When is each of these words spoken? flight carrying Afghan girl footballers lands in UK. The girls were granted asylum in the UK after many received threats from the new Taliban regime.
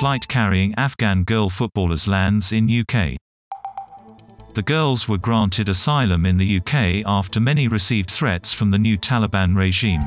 flight 0.00 0.26
carrying 0.28 0.74
Afghan 0.76 1.24
girl 1.24 1.50
footballers 1.50 2.08
lands 2.08 2.52
in 2.52 2.70
UK. 2.70 3.18
The 4.54 4.62
girls 4.62 5.06
were 5.06 5.18
granted 5.18 5.68
asylum 5.68 6.24
in 6.24 6.38
the 6.38 6.56
UK 6.56 7.04
after 7.04 7.38
many 7.38 7.68
received 7.68 8.10
threats 8.10 8.50
from 8.50 8.70
the 8.70 8.78
new 8.78 8.96
Taliban 8.96 9.54
regime. 9.54 10.00